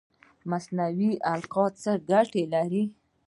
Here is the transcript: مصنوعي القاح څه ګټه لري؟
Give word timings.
مصنوعي 0.49 1.09
القاح 1.33 1.69
څه 1.81 1.91
ګټه 2.09 2.43
لري؟ 2.53 2.83